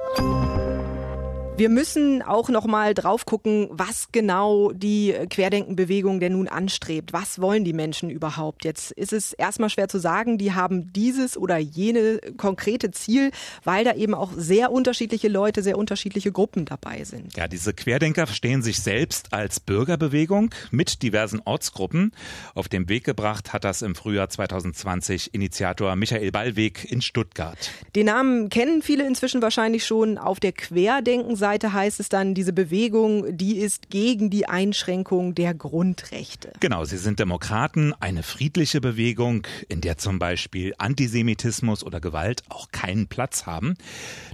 Wir 1.56 1.68
müssen 1.68 2.20
auch 2.20 2.49
noch 2.49 2.66
mal 2.66 2.94
drauf 2.94 3.26
gucken, 3.26 3.68
was 3.70 4.08
genau 4.11 4.73
die 4.73 5.14
Querdenkenbewegung 5.30 6.18
denn 6.18 6.32
nun 6.32 6.49
anstrebt. 6.49 7.12
Was 7.12 7.40
wollen 7.40 7.62
die 7.64 7.73
Menschen 7.73 8.11
überhaupt? 8.11 8.64
Jetzt 8.64 8.90
ist 8.90 9.12
es 9.12 9.34
erstmal 9.34 9.70
schwer 9.70 9.87
zu 9.87 10.00
sagen, 10.00 10.37
die 10.37 10.52
haben 10.52 10.92
dieses 10.92 11.37
oder 11.37 11.56
jene 11.58 12.18
konkrete 12.37 12.90
Ziel, 12.90 13.30
weil 13.62 13.84
da 13.84 13.94
eben 13.94 14.14
auch 14.14 14.32
sehr 14.37 14.73
unterschiedliche 14.73 15.28
Leute, 15.28 15.62
sehr 15.62 15.78
unterschiedliche 15.78 16.32
Gruppen 16.32 16.64
dabei 16.64 17.04
sind. 17.04 17.37
Ja, 17.37 17.46
diese 17.46 17.73
Querdenker 17.73 18.26
verstehen 18.26 18.64
sich 18.64 18.80
selbst 18.80 19.32
als 19.32 19.61
Bürgerbewegung 19.61 20.50
mit 20.73 21.04
diversen 21.04 21.40
Ortsgruppen. 21.44 22.11
Auf 22.56 22.68
den 22.68 22.88
Weg 22.88 23.04
gebracht 23.04 23.52
hat 23.52 23.62
das 23.62 23.82
im 23.82 23.94
Frühjahr 23.94 24.28
2020 24.28 25.32
Initiator 25.32 25.94
Michael 25.94 26.32
Ballweg 26.32 26.90
in 26.90 27.00
Stuttgart. 27.00 27.70
Den 27.94 28.06
Namen 28.06 28.49
kennen 28.49 28.82
viele 28.82 29.06
inzwischen 29.06 29.40
wahrscheinlich 29.40 29.87
schon. 29.87 30.18
Auf 30.18 30.40
der 30.40 30.50
Querdenken 30.50 31.37
Seite 31.44 31.74
heißt 31.74 32.00
es 32.00 32.08
dann, 32.08 32.32
diese 32.32 32.54
Bewegung, 32.54 33.36
die 33.36 33.58
ist 33.58 33.90
gegen 33.90 34.30
die 34.30 34.48
Einschränkung 34.48 35.34
der 35.34 35.52
Grundrechte. 35.52 36.54
Genau, 36.60 36.86
sie 36.86 36.96
sind 36.96 37.18
Demokraten, 37.18 37.92
eine 38.00 38.22
friedliche 38.22 38.80
Bewegung, 38.80 39.46
in 39.68 39.82
der 39.82 39.98
zum 39.98 40.18
Beispiel 40.18 40.72
Antisemitismus 40.78 41.84
oder 41.84 42.00
Gewalt 42.00 42.44
auch 42.48 42.70
keinen 42.72 43.08
Platz 43.08 43.44
haben. 43.44 43.74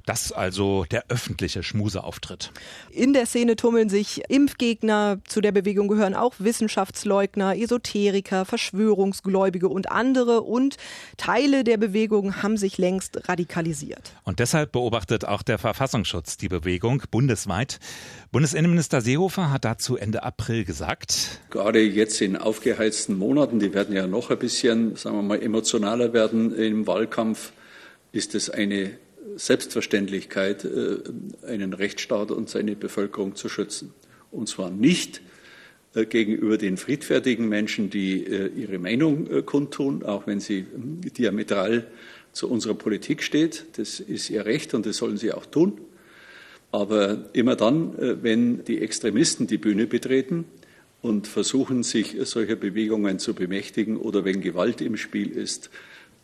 Das 0.06 0.30
also 0.30 0.84
der 0.84 1.06
öffentliche 1.08 1.64
Schmuseauftritt. 1.64 2.52
In 2.92 3.12
der 3.12 3.26
Szene 3.26 3.56
tummeln 3.56 3.88
sich 3.88 4.22
Impfgegner, 4.28 5.18
zu 5.26 5.40
der 5.40 5.50
Bewegung 5.50 5.88
gehören 5.88 6.14
auch 6.14 6.34
Wissenschaftsleugner, 6.38 7.56
Esoteriker, 7.56 8.44
Verschwörungsgläubige 8.44 9.68
und 9.68 9.90
andere 9.90 10.42
und 10.42 10.76
Teile 11.16 11.64
der 11.64 11.76
Bewegung 11.76 12.40
haben 12.40 12.56
sich 12.56 12.78
längst 12.78 13.28
radikalisiert. 13.28 14.12
Und 14.22 14.38
deshalb 14.38 14.70
beobachtet 14.70 15.24
auch 15.24 15.42
der 15.42 15.58
Verfassungsschutz 15.58 16.36
die 16.36 16.48
Bewegung 16.48 16.99
Bewegung 17.00 17.10
bundesweit. 17.10 17.78
Bundesinnenminister 18.32 19.00
Seehofer 19.00 19.50
hat 19.50 19.64
dazu 19.64 19.96
Ende 19.96 20.22
April 20.22 20.64
gesagt. 20.64 21.40
Gerade 21.50 21.80
jetzt 21.80 22.20
in 22.20 22.36
aufgeheizten 22.36 23.18
Monaten, 23.18 23.58
die 23.58 23.74
werden 23.74 23.94
ja 23.94 24.06
noch 24.06 24.30
ein 24.30 24.38
bisschen, 24.38 24.96
sagen 24.96 25.16
wir 25.16 25.22
mal, 25.22 25.42
emotionaler 25.42 26.12
werden 26.12 26.54
im 26.54 26.86
Wahlkampf, 26.86 27.52
ist 28.12 28.34
es 28.34 28.50
eine 28.50 28.92
Selbstverständlichkeit, 29.36 30.64
äh, 30.64 30.98
einen 31.46 31.72
Rechtsstaat 31.72 32.30
und 32.30 32.48
seine 32.48 32.76
Bevölkerung 32.76 33.36
zu 33.36 33.48
schützen. 33.48 33.92
Und 34.30 34.48
zwar 34.48 34.70
nicht 34.70 35.20
äh, 35.94 36.06
gegenüber 36.06 36.56
den 36.56 36.76
friedfertigen 36.76 37.48
Menschen, 37.48 37.90
die 37.90 38.24
äh, 38.24 38.48
ihre 38.48 38.78
Meinung 38.78 39.44
kundtun, 39.44 40.02
auch 40.04 40.26
wenn 40.26 40.40
sie 40.40 40.66
diametral 41.16 41.86
zu 42.32 42.48
unserer 42.48 42.74
Politik 42.74 43.22
steht. 43.22 43.66
Das 43.76 44.00
ist 44.00 44.30
ihr 44.30 44.46
Recht 44.46 44.74
und 44.74 44.86
das 44.86 44.96
sollen 44.96 45.16
sie 45.16 45.32
auch 45.32 45.46
tun. 45.46 45.80
Aber 46.72 47.24
immer 47.32 47.56
dann, 47.56 47.94
wenn 48.22 48.64
die 48.64 48.80
Extremisten 48.80 49.46
die 49.46 49.58
Bühne 49.58 49.86
betreten 49.86 50.44
und 51.02 51.26
versuchen, 51.26 51.82
sich 51.82 52.16
solcher 52.24 52.56
Bewegungen 52.56 53.18
zu 53.18 53.34
bemächtigen 53.34 53.96
oder 53.96 54.24
wenn 54.24 54.40
Gewalt 54.40 54.80
im 54.80 54.96
Spiel 54.96 55.30
ist, 55.30 55.70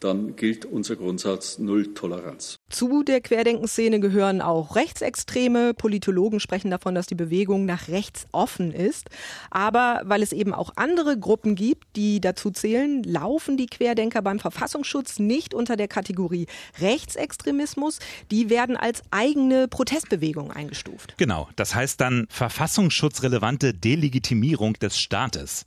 dann 0.00 0.36
gilt 0.36 0.64
unser 0.64 0.96
Grundsatz 0.96 1.58
Null 1.58 1.94
Toleranz. 1.94 2.56
Zu 2.68 3.04
der 3.04 3.20
Querdenkenszene 3.20 4.00
gehören 4.00 4.42
auch 4.42 4.74
Rechtsextreme. 4.74 5.72
Politologen 5.72 6.40
sprechen 6.40 6.68
davon, 6.68 6.96
dass 6.96 7.06
die 7.06 7.14
Bewegung 7.14 7.64
nach 7.64 7.86
rechts 7.86 8.26
offen 8.32 8.72
ist. 8.72 9.08
Aber 9.50 10.02
weil 10.04 10.20
es 10.20 10.32
eben 10.32 10.52
auch 10.52 10.72
andere 10.74 11.16
Gruppen 11.16 11.54
gibt, 11.54 11.94
die 11.94 12.20
dazu 12.20 12.50
zählen, 12.50 13.04
laufen 13.04 13.56
die 13.56 13.66
Querdenker 13.66 14.20
beim 14.20 14.40
Verfassungsschutz 14.40 15.20
nicht 15.20 15.54
unter 15.54 15.76
der 15.76 15.86
Kategorie 15.86 16.48
Rechtsextremismus. 16.80 18.00
Die 18.32 18.50
werden 18.50 18.76
als 18.76 19.02
eigene 19.12 19.68
Protestbewegung 19.68 20.50
eingestuft. 20.50 21.14
Genau, 21.18 21.48
das 21.54 21.76
heißt 21.76 22.00
dann 22.00 22.26
verfassungsschutzrelevante 22.30 23.74
Delegitimierung 23.74 24.72
des 24.74 24.98
Staates. 24.98 25.66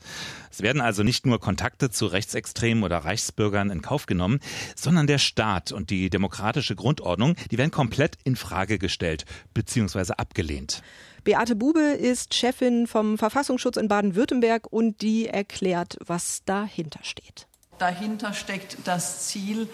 Es 0.52 0.62
werden 0.62 0.82
also 0.82 1.04
nicht 1.04 1.26
nur 1.26 1.40
Kontakte 1.40 1.90
zu 1.90 2.08
Rechtsextremen 2.08 2.84
oder 2.84 2.98
Reichsbürgern 2.98 3.70
in 3.70 3.82
Kauf 3.82 4.06
genommen, 4.08 4.40
sondern 4.76 5.08
der 5.08 5.20
Staat 5.20 5.72
und 5.72 5.90
die 5.90 6.10
demokratische 6.10 6.76
Grundordnung, 6.90 7.36
die 7.52 7.60
werden 7.60 7.70
komplett 7.70 8.18
in 8.24 8.36
Frage 8.36 8.80
gestellt 8.80 9.26
bzw. 9.54 10.14
abgelehnt. 10.18 10.82
Beate 11.24 11.56
Bube 11.56 11.82
ist 11.82 12.34
Chefin 12.34 12.88
vom 12.88 13.20
Verfassungsschutz 13.20 13.78
in 13.78 13.88
Baden-Württemberg 13.88 14.66
und 14.72 15.04
die 15.04 15.28
erklärt, 15.28 15.98
was 16.04 16.42
dahinter 16.46 17.02
steht. 17.04 17.46
Dahinter 17.78 18.34
steckt 18.34 18.78
das 18.86 19.28
Ziel, 19.28 19.70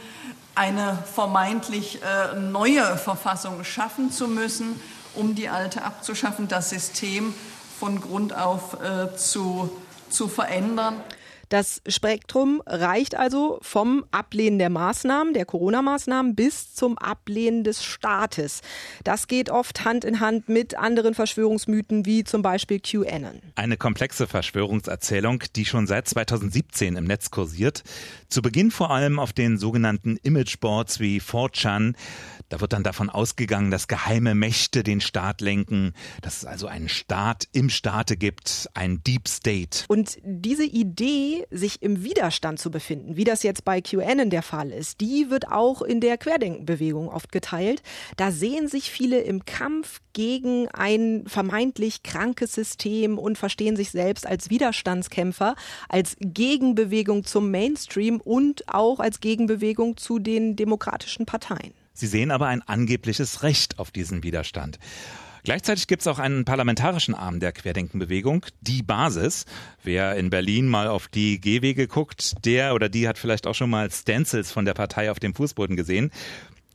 eine 0.55 1.01
vermeintlich 1.13 1.99
äh, 2.01 2.37
neue 2.37 2.97
Verfassung 2.97 3.63
schaffen 3.63 4.11
zu 4.11 4.27
müssen, 4.27 4.77
um 5.13 5.35
die 5.35 5.47
alte 5.47 5.83
abzuschaffen, 5.83 6.49
das 6.49 6.69
System 6.69 7.33
von 7.79 8.01
Grund 8.01 8.35
auf 8.35 8.77
äh, 8.81 9.15
zu 9.15 9.71
zu 10.09 10.27
verändern. 10.27 10.95
Das 11.49 11.81
Spektrum 11.87 12.61
reicht 12.65 13.15
also 13.15 13.59
vom 13.61 14.05
Ablehnen 14.11 14.59
der 14.59 14.69
Maßnahmen, 14.69 15.33
der 15.33 15.45
Corona-Maßnahmen, 15.45 16.35
bis 16.35 16.73
zum 16.73 16.97
Ablehnen 16.97 17.63
des 17.63 17.83
Staates. 17.83 18.61
Das 19.03 19.27
geht 19.27 19.49
oft 19.49 19.85
Hand 19.85 20.05
in 20.05 20.19
Hand 20.19 20.49
mit 20.49 20.77
anderen 20.77 21.13
Verschwörungsmythen 21.13 22.05
wie 22.05 22.23
zum 22.23 22.41
Beispiel 22.41 22.79
QAnon. 22.79 23.41
Eine 23.55 23.77
komplexe 23.77 24.27
Verschwörungserzählung, 24.27 25.43
die 25.55 25.65
schon 25.65 25.87
seit 25.87 26.07
2017 26.07 26.95
im 26.95 27.05
Netz 27.05 27.31
kursiert. 27.31 27.83
Zu 28.29 28.41
Beginn 28.41 28.71
vor 28.71 28.91
allem 28.91 29.19
auf 29.19 29.33
den 29.33 29.57
sogenannten 29.57 30.17
Imageboards 30.23 30.99
wie 30.99 31.19
4chan. 31.21 31.95
Da 32.49 32.61
wird 32.61 32.73
dann 32.73 32.83
davon 32.83 33.09
ausgegangen, 33.09 33.71
dass 33.71 33.87
geheime 33.87 34.35
Mächte 34.35 34.83
den 34.83 35.01
Staat 35.01 35.41
lenken, 35.41 35.93
dass 36.21 36.37
es 36.37 36.45
also 36.45 36.67
einen 36.67 36.89
Staat 36.89 37.47
im 37.53 37.69
Staate 37.69 38.17
gibt, 38.17 38.69
ein 38.73 39.01
Deep 39.03 39.27
State. 39.27 39.85
Und 39.87 40.17
diese 40.23 40.63
Idee, 40.63 41.34
sich 41.51 41.81
im 41.81 42.03
Widerstand 42.03 42.59
zu 42.59 42.71
befinden, 42.71 43.15
wie 43.15 43.23
das 43.23 43.43
jetzt 43.43 43.65
bei 43.65 43.81
QAnon 43.81 44.29
der 44.29 44.41
Fall 44.41 44.71
ist, 44.71 45.01
die 45.01 45.29
wird 45.29 45.47
auch 45.49 45.81
in 45.81 46.01
der 46.01 46.17
Querdenkenbewegung 46.17 47.09
oft 47.09 47.31
geteilt. 47.31 47.81
Da 48.17 48.31
sehen 48.31 48.67
sich 48.67 48.91
viele 48.91 49.19
im 49.21 49.45
Kampf 49.45 50.01
gegen 50.13 50.67
ein 50.69 51.23
vermeintlich 51.27 52.03
krankes 52.03 52.53
System 52.53 53.17
und 53.17 53.37
verstehen 53.37 53.75
sich 53.75 53.91
selbst 53.91 54.25
als 54.25 54.49
Widerstandskämpfer, 54.49 55.55
als 55.89 56.15
Gegenbewegung 56.19 57.23
zum 57.23 57.51
Mainstream 57.51 58.21
und 58.21 58.67
auch 58.73 58.99
als 58.99 59.19
Gegenbewegung 59.19 59.97
zu 59.97 60.19
den 60.19 60.55
demokratischen 60.55 61.25
Parteien. 61.25 61.73
Sie 61.93 62.07
sehen 62.07 62.31
aber 62.31 62.47
ein 62.47 62.61
angebliches 62.61 63.41
Recht 63.43 63.79
auf 63.79 63.89
diesen 63.91 64.23
Widerstand. 64.23 64.79
Gleichzeitig 65.45 65.85
gibt 65.85 66.01
es 66.01 66.07
auch 66.07 66.17
einen 66.17 66.43
parlamentarischen 66.43 67.13
Arm 67.13 67.39
der 67.39 67.51
Querdenkenbewegung, 67.51 68.47
die 68.61 68.81
Basis. 68.81 69.45
Wer 69.83 70.15
in 70.15 70.31
Berlin 70.31 70.67
mal 70.67 70.87
auf 70.87 71.07
die 71.07 71.39
Gehwege 71.39 71.87
guckt, 71.87 72.33
der 72.45 72.73
oder 72.73 72.89
die 72.89 73.07
hat 73.07 73.19
vielleicht 73.19 73.45
auch 73.45 73.53
schon 73.53 73.69
mal 73.69 73.91
Stencils 73.91 74.51
von 74.51 74.65
der 74.65 74.73
Partei 74.73 75.11
auf 75.11 75.19
dem 75.19 75.35
Fußboden 75.35 75.75
gesehen. 75.75 76.09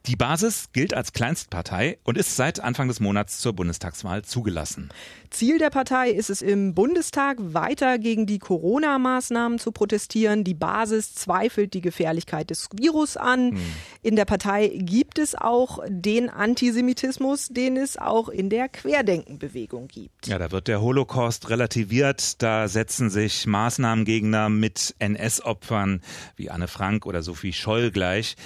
Die 0.07 0.17
Basis 0.17 0.71
gilt 0.73 0.95
als 0.95 1.13
Kleinstpartei 1.13 1.99
und 2.05 2.17
ist 2.17 2.35
seit 2.35 2.61
Anfang 2.61 2.89
des 2.89 3.01
Monats 3.01 3.39
zur 3.39 3.53
Bundestagswahl 3.53 4.23
zugelassen. 4.23 4.91
Ziel 5.29 5.59
der 5.59 5.71
Partei 5.71 6.11
ist 6.11 6.31
es 6.31 6.43
im 6.43 6.75
Bundestag 6.75 7.37
weiter 7.41 7.99
gegen 7.99 8.27
die 8.27 8.39
Corona-Maßnahmen 8.39 9.59
zu 9.59 9.73
protestieren. 9.73 10.43
Die 10.43 10.55
Basis 10.55 11.15
zweifelt 11.15 11.75
die 11.75 11.83
Gefährlichkeit 11.83 12.51
des 12.51 12.69
Virus 12.75 13.17
an. 13.17 13.53
Hm. 13.53 13.61
In 14.03 14.17
der 14.17 14.25
Partei 14.25 14.69
gibt 14.69 15.19
es 15.19 15.35
auch 15.35 15.81
den 15.87 16.31
Antisemitismus, 16.31 17.49
den 17.49 17.77
es 17.77 17.99
auch 17.99 18.29
in 18.31 18.49
der 18.49 18.69
Querdenkenbewegung 18.69 19.89
gibt. 19.89 20.27
Ja, 20.27 20.39
da 20.39 20.51
wird 20.51 20.67
der 20.67 20.81
Holocaust 20.81 21.51
relativiert. 21.51 22.43
Da 22.43 22.69
setzen 22.69 23.11
sich 23.11 23.47
Maßnahmengegner 23.47 24.49
mit 24.49 24.95
NS-Opfern 24.99 26.01
wie 26.37 26.51
Anne 26.51 26.69
Frank 26.69 27.05
oder 27.07 27.23
Sophie 27.23 27.53
Scholl 27.53 27.91
gleich. 27.91 28.37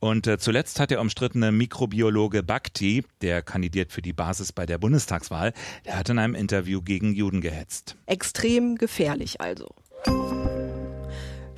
Und 0.00 0.26
äh, 0.26 0.38
zuletzt 0.38 0.78
hat 0.78 0.90
der 0.90 1.00
umstrittene 1.00 1.50
Mikrobiologe 1.50 2.42
Bhakti, 2.42 3.04
der 3.20 3.42
kandidiert 3.42 3.92
für 3.92 4.02
die 4.02 4.12
Basis 4.12 4.52
bei 4.52 4.64
der 4.64 4.78
Bundestagswahl, 4.78 5.52
der 5.84 5.98
hat 5.98 6.08
in 6.08 6.18
einem 6.18 6.34
Interview 6.34 6.82
gegen 6.82 7.14
Juden 7.14 7.40
gehetzt. 7.40 7.96
Extrem 8.06 8.76
gefährlich 8.76 9.40
also. 9.40 9.74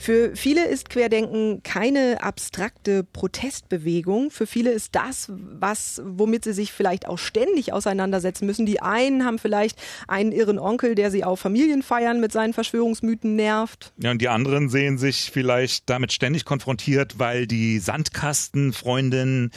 Für 0.01 0.35
viele 0.35 0.67
ist 0.67 0.89
Querdenken 0.89 1.63
keine 1.63 2.23
abstrakte 2.23 3.05
Protestbewegung. 3.05 4.31
Für 4.31 4.47
viele 4.47 4.71
ist 4.71 4.95
das, 4.95 5.31
was, 5.31 6.01
womit 6.03 6.45
sie 6.45 6.55
sich 6.55 6.73
vielleicht 6.73 7.07
auch 7.07 7.19
ständig 7.19 7.75
auseinandersetzen 7.75 8.47
müssen. 8.47 8.65
Die 8.65 8.81
einen 8.81 9.27
haben 9.27 9.39
vielleicht 9.39 9.79
einen 10.09 10.33
irren 10.33 10.59
Onkel, 10.59 10.95
der 10.95 11.11
sie 11.11 11.23
auf 11.23 11.41
Familienfeiern 11.41 12.19
mit 12.19 12.33
seinen 12.33 12.55
Verschwörungsmythen 12.55 13.37
nervt. 13.37 13.93
Ja, 13.99 14.11
und 14.11 14.23
die 14.23 14.31
anderen 14.31 14.71
sehen 14.71 14.97
sich 14.97 15.31
vielleicht 15.31 15.91
damit 15.91 16.15
ständig 16.15 16.47
konfrontiert, 16.47 17.19
weil 17.19 17.47
die 17.47 17.79
Sandkastenfreundin, 17.79 19.51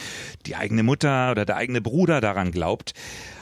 die 0.46 0.58
eigene 0.58 0.84
Mutter 0.84 1.32
oder 1.32 1.46
der 1.46 1.56
eigene 1.56 1.80
Bruder 1.80 2.20
daran 2.20 2.52
glaubt. 2.52 2.92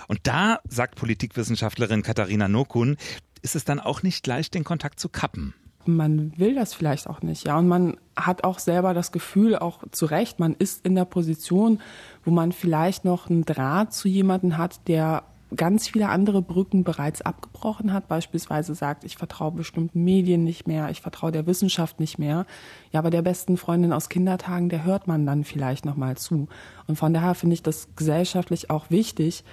Und 0.08 0.20
da, 0.28 0.60
sagt 0.70 1.00
Politikwissenschaftlerin 1.00 2.04
Katharina 2.04 2.48
Nokun, 2.48 2.98
ist 3.42 3.56
es 3.56 3.66
dann 3.66 3.80
auch 3.80 4.04
nicht 4.04 4.28
leicht, 4.28 4.54
den 4.54 4.64
Kontakt 4.64 5.00
zu 5.00 5.10
kappen 5.10 5.56
man 5.88 6.38
will 6.38 6.56
das 6.56 6.74
vielleicht 6.74 7.08
auch 7.08 7.22
nicht, 7.22 7.46
ja. 7.46 7.58
Und 7.58 7.68
man 7.68 7.98
hat 8.16 8.44
auch 8.44 8.60
selber 8.60 8.94
das 8.94 9.12
Gefühl, 9.12 9.56
auch 9.56 9.84
zu 9.92 10.06
Recht, 10.06 10.40
man 10.40 10.54
ist 10.54 10.86
in 10.86 10.96
der 10.96 11.06
Position, 11.06 11.80
wo 12.24 12.32
man 12.32 12.52
vielleicht 12.52 13.06
noch 13.06 13.30
einen 13.30 13.46
Draht 13.46 13.94
zu 13.94 14.08
jemanden 14.08 14.58
hat, 14.58 14.88
der 14.88 15.24
ganz 15.56 15.90
viele 15.90 16.10
andere 16.10 16.42
Brücken 16.42 16.84
bereits 16.84 17.22
abgebrochen 17.22 17.92
hat, 17.92 18.08
beispielsweise 18.08 18.74
sagt, 18.74 19.04
ich 19.04 19.18
vertraue 19.18 19.52
bestimmten 19.52 20.04
Medien 20.04 20.44
nicht 20.44 20.68
mehr, 20.68 20.90
ich 20.90 21.02
vertraue 21.02 21.32
der 21.32 21.46
Wissenschaft 21.46 22.00
nicht 22.00 22.18
mehr. 22.18 22.46
Ja, 22.92 23.00
aber 23.00 23.10
der 23.10 23.22
besten 23.22 23.58
Freundin 23.58 23.94
aus 23.94 24.10
Kindertagen, 24.10 24.70
der 24.70 24.86
hört 24.86 25.08
man 25.08 25.26
dann 25.26 25.44
vielleicht 25.44 25.86
noch 25.86 25.98
mal 25.98 26.16
zu. 26.18 26.48
Und 26.88 26.96
von 26.96 27.14
daher 27.14 27.36
finde 27.36 27.56
ich 27.56 27.64
das 27.64 27.90
gesellschaftlich 27.96 28.70
auch 28.70 28.90
wichtig, 28.90 29.44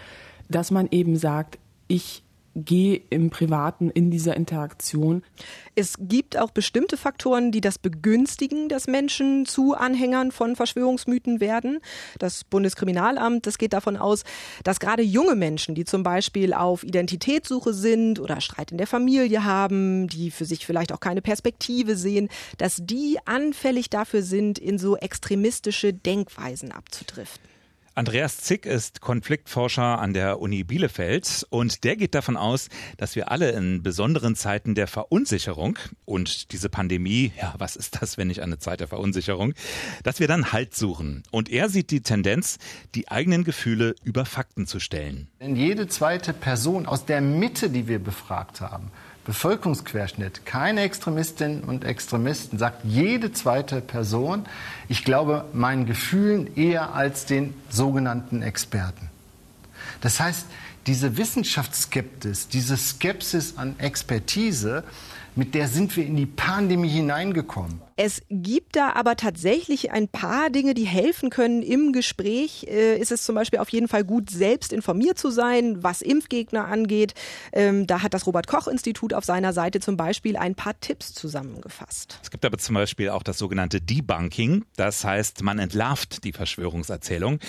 dass 0.49 0.71
man 0.71 0.89
eben 0.91 1.17
sagt, 1.17 1.59
ich 1.89 2.23
gehe 2.65 3.01
im 3.11 3.31
Privaten 3.31 3.91
in 3.91 4.11
dieser 4.11 4.37
Interaktion. 4.37 5.23
Es 5.75 5.95
gibt 5.99 6.37
auch 6.37 6.51
bestimmte 6.51 6.97
Faktoren, 6.97 7.53
die 7.53 7.61
das 7.61 7.79
begünstigen, 7.79 8.69
dass 8.69 8.87
Menschen 8.87 9.47
zu 9.47 9.75
Anhängern 9.75 10.33
von 10.33 10.57
Verschwörungsmythen 10.57 11.41
werden. 11.41 11.79
Das 12.19 12.45
Bundeskriminalamt, 12.45 13.47
das 13.47 13.59
geht 13.59 13.73
davon 13.73 13.97
aus, 13.97 14.25
dass 14.65 14.81
gerade 14.81 15.03
junge 15.03 15.35
Menschen, 15.35 15.75
die 15.75 15.85
zum 15.85 16.03
Beispiel 16.03 16.53
auf 16.53 16.85
Identitätssuche 16.85 17.73
sind 17.73 18.21
oder 18.21 18.41
Streit 18.41 18.73
in 18.73 18.79
der 18.79 18.87
Familie 18.87 19.45
haben, 19.45 20.09
die 20.09 20.31
für 20.31 20.45
sich 20.45 20.67
vielleicht 20.67 20.93
auch 20.93 21.01
keine 21.01 21.23
Perspektive 21.23 21.97
sehen, 21.97 22.29
dass 22.59 22.81
die 22.83 23.19
anfällig 23.25 23.91
dafür 23.91 24.23
sind, 24.23 24.59
in 24.59 24.79
so 24.79 24.97
extremistische 24.97 25.93
Denkweisen 25.93 26.73
abzudriften. 26.73 27.58
Andreas 27.99 28.37
Zick 28.37 28.65
ist 28.65 29.01
Konfliktforscher 29.01 29.99
an 29.99 30.13
der 30.13 30.41
Uni 30.41 30.63
Bielefeld 30.63 31.45
und 31.51 31.83
der 31.83 31.97
geht 31.97 32.15
davon 32.15 32.37
aus, 32.37 32.69
dass 32.97 33.17
wir 33.17 33.33
alle 33.33 33.51
in 33.51 33.83
besonderen 33.83 34.37
Zeiten 34.37 34.77
der 34.77 34.87
Verunsicherung 34.87 35.81
und 36.05 36.53
diese 36.53 36.69
Pandemie, 36.69 37.33
ja, 37.37 37.57
was 37.59 37.75
ist 37.75 38.01
das, 38.01 38.17
wenn 38.17 38.29
nicht 38.29 38.41
eine 38.41 38.61
Zeit 38.61 38.79
der 38.79 38.87
Verunsicherung, 38.87 39.53
dass 40.05 40.21
wir 40.21 40.29
dann 40.29 40.53
Halt 40.53 40.77
suchen. 40.77 41.25
Und 41.33 41.49
er 41.49 41.69
sieht 41.69 41.91
die 41.91 42.03
Tendenz, 42.03 42.59
die 42.95 43.09
eigenen 43.09 43.43
Gefühle 43.43 43.97
über 44.05 44.25
Fakten 44.27 44.69
zu 44.69 44.79
stellen. 44.79 45.27
Denn 45.41 45.57
jede 45.57 45.89
zweite 45.89 46.33
Person 46.33 46.87
aus 46.87 47.05
der 47.05 47.21
Mitte, 47.21 47.69
die 47.69 47.89
wir 47.89 47.99
befragt 47.99 48.61
haben, 48.61 48.93
Bevölkerungsquerschnitt, 49.29 50.47
keine 50.47 50.81
Extremistinnen 50.81 51.63
und 51.63 51.85
Extremisten, 51.85 52.59
sagt 52.59 52.83
jede 52.83 53.31
zweite 53.31 53.83
Person, 53.83 54.47
ich 54.89 55.05
glaube 55.05 55.45
meinen 55.53 55.85
Gefühlen 55.85 56.57
eher 56.57 56.95
als 56.95 57.27
den 57.27 57.53
sogenannten 57.69 58.41
Experten. 58.41 59.11
Das 60.01 60.19
heißt, 60.19 60.47
diese 60.87 61.19
Wissenschaftsskeptis, 61.19 62.49
diese 62.49 62.79
Skepsis 62.79 63.59
an 63.59 63.79
Expertise, 63.79 64.83
mit 65.37 65.55
der 65.55 65.69
sind 65.69 65.97
wir 65.97 66.05
in 66.05 66.17
die 66.17 66.27
Pandemie 66.27 66.89
hineingekommen. 66.89 67.81
Es 68.01 68.23
gibt 68.31 68.77
da 68.77 68.93
aber 68.93 69.17
tatsächlich 69.17 69.91
ein 69.91 70.07
paar 70.07 70.51
Dinge, 70.51 70.75
die 70.75 70.85
helfen 70.85 71.31
können. 71.31 71.65
Im 71.65 71.93
Gespräch 71.93 72.65
äh, 72.69 72.97
ist 72.97 73.11
es 73.11 73.25
zum 73.25 73.35
Beispiel 73.35 73.59
auf 73.59 73.71
jeden 73.71 73.89
Fall 73.89 74.05
gut, 74.05 74.31
selbst 74.31 74.73
informiert 74.73 75.19
zu 75.19 75.31
sein, 75.31 75.83
was 75.83 76.01
Impfgegner 76.01 76.69
angeht. 76.69 77.15
Ähm, 77.53 77.89
da 77.89 78.01
hat 78.01 78.15
das 78.15 78.25
Robert-Koch-Institut 78.29 79.15
auf 79.15 79.25
seiner 79.25 79.53
Seite 79.53 79.81
zum 79.81 79.97
Beispiel 79.97 80.37
ein 80.37 80.55
paar 80.55 80.79
Tipps 80.79 81.13
zusammengefasst. 81.13 82.21
Es 82.23 82.31
gibt 82.31 82.45
aber 82.45 82.59
zum 82.59 82.77
Beispiel 82.77 83.09
auch 83.09 83.25
das 83.25 83.37
sogenannte 83.37 83.81
Debunking. 83.81 84.65
Das 84.77 85.05
heißt, 85.05 85.43
man 85.43 85.59
entlarvt 85.59 86.23
die 86.23 86.33
Verschwörungserzählung. 86.33 87.41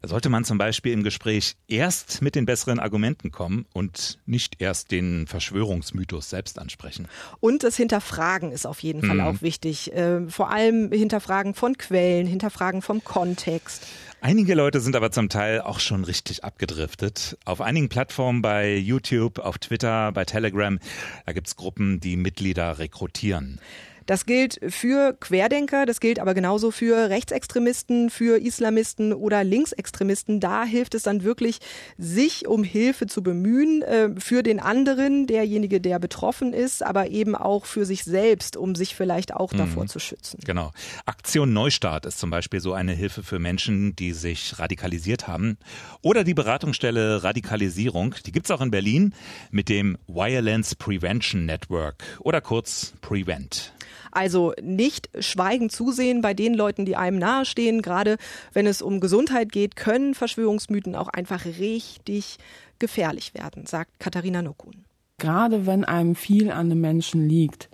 Da 0.00 0.08
sollte 0.08 0.30
man 0.30 0.44
zum 0.44 0.56
Beispiel 0.56 0.92
im 0.92 1.02
Gespräch 1.02 1.56
erst 1.66 2.22
mit 2.22 2.34
den 2.34 2.46
besseren 2.46 2.78
Argumenten 2.78 3.30
kommen 3.30 3.66
und 3.74 4.20
nicht 4.24 4.62
erst 4.62 4.90
den 4.90 5.26
Verschwörungsmythos 5.26 6.30
selbst 6.30 6.58
ansprechen. 6.58 7.08
Und 7.40 7.62
das 7.62 7.76
Hinterfragen 7.76 8.50
ist 8.50 8.66
auf 8.66 8.82
jeden 8.82 9.02
Fall 9.02 9.16
mhm. 9.16 9.22
auch 9.22 9.42
wichtig 9.42 9.92
äh, 9.92 10.26
vor 10.28 10.50
allem 10.50 10.90
Hinterfragen 10.90 11.54
von 11.54 11.78
Quellen, 11.78 12.26
Hinterfragen 12.26 12.82
vom 12.82 13.04
Kontext. 13.04 13.86
Einige 14.20 14.54
Leute 14.54 14.80
sind 14.80 14.96
aber 14.96 15.12
zum 15.12 15.28
Teil 15.28 15.60
auch 15.60 15.78
schon 15.78 16.02
richtig 16.02 16.42
abgedriftet. 16.42 17.38
Auf 17.44 17.60
einigen 17.60 17.88
Plattformen 17.88 18.42
bei 18.42 18.74
YouTube, 18.74 19.38
auf 19.38 19.58
Twitter, 19.58 20.10
bei 20.10 20.24
Telegram, 20.24 20.80
da 21.24 21.32
gibt 21.32 21.46
es 21.46 21.54
Gruppen, 21.54 22.00
die 22.00 22.16
Mitglieder 22.16 22.80
rekrutieren. 22.80 23.60
Das 24.08 24.24
gilt 24.24 24.58
für 24.66 25.12
Querdenker, 25.20 25.84
das 25.84 26.00
gilt 26.00 26.18
aber 26.18 26.32
genauso 26.32 26.70
für 26.70 27.10
Rechtsextremisten, 27.10 28.08
für 28.08 28.40
Islamisten 28.40 29.12
oder 29.12 29.44
Linksextremisten. 29.44 30.40
Da 30.40 30.64
hilft 30.64 30.94
es 30.94 31.02
dann 31.02 31.24
wirklich, 31.24 31.58
sich 31.98 32.48
um 32.48 32.64
Hilfe 32.64 33.06
zu 33.06 33.22
bemühen, 33.22 33.82
äh, 33.82 34.08
für 34.18 34.42
den 34.42 34.60
anderen, 34.60 35.26
derjenige, 35.26 35.78
der 35.78 35.98
betroffen 35.98 36.54
ist, 36.54 36.82
aber 36.82 37.10
eben 37.10 37.36
auch 37.36 37.66
für 37.66 37.84
sich 37.84 38.02
selbst, 38.02 38.56
um 38.56 38.74
sich 38.74 38.94
vielleicht 38.94 39.34
auch 39.34 39.52
mhm. 39.52 39.58
davor 39.58 39.86
zu 39.88 39.98
schützen. 39.98 40.38
Genau. 40.42 40.70
Aktion 41.04 41.52
Neustart 41.52 42.06
ist 42.06 42.18
zum 42.18 42.30
Beispiel 42.30 42.60
so 42.60 42.72
eine 42.72 42.94
Hilfe 42.94 43.22
für 43.22 43.38
Menschen, 43.38 43.94
die 43.94 44.14
sich 44.14 44.58
radikalisiert 44.58 45.28
haben. 45.28 45.58
Oder 46.00 46.24
die 46.24 46.32
Beratungsstelle 46.32 47.24
Radikalisierung, 47.24 48.14
die 48.24 48.32
gibt 48.32 48.46
es 48.46 48.50
auch 48.52 48.62
in 48.62 48.70
Berlin 48.70 49.12
mit 49.50 49.68
dem 49.68 49.98
Violence 50.06 50.74
Prevention 50.76 51.44
Network 51.44 52.02
oder 52.20 52.40
kurz 52.40 52.94
Prevent. 53.02 53.74
Also 54.18 54.52
nicht 54.60 55.10
schweigend 55.20 55.70
zusehen 55.70 56.22
bei 56.22 56.34
den 56.34 56.52
Leuten, 56.52 56.84
die 56.84 56.96
einem 56.96 57.20
nahestehen. 57.20 57.82
Gerade 57.82 58.16
wenn 58.52 58.66
es 58.66 58.82
um 58.82 58.98
Gesundheit 58.98 59.52
geht, 59.52 59.76
können 59.76 60.12
Verschwörungsmythen 60.12 60.96
auch 60.96 61.06
einfach 61.06 61.44
richtig 61.44 62.38
gefährlich 62.80 63.32
werden, 63.34 63.64
sagt 63.66 63.92
Katharina 64.00 64.42
Nokun. 64.42 64.84
Gerade 65.18 65.66
wenn 65.66 65.84
einem 65.84 66.16
viel 66.16 66.50
an 66.50 66.66
einem 66.66 66.80
Menschen 66.80 67.28
liegt, 67.28 67.68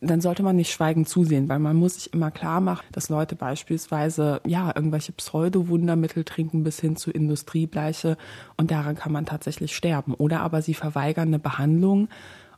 dann 0.00 0.20
sollte 0.20 0.44
man 0.44 0.54
nicht 0.54 0.70
schweigend 0.70 1.08
zusehen, 1.08 1.48
weil 1.48 1.58
man 1.58 1.74
muss 1.74 1.94
sich 1.94 2.12
immer 2.12 2.30
klar 2.30 2.60
machen, 2.60 2.86
dass 2.92 3.08
Leute 3.08 3.34
beispielsweise 3.34 4.40
ja 4.46 4.72
irgendwelche 4.72 5.10
Pseudo-Wundermittel 5.10 6.22
trinken 6.22 6.62
bis 6.62 6.78
hin 6.78 6.94
zu 6.94 7.10
Industriebleiche 7.10 8.16
und 8.56 8.70
daran 8.70 8.94
kann 8.94 9.10
man 9.10 9.26
tatsächlich 9.26 9.74
sterben. 9.74 10.14
Oder 10.14 10.42
aber 10.42 10.62
sie 10.62 10.74
verweigern 10.74 11.26
eine 11.28 11.40
Behandlung, 11.40 12.08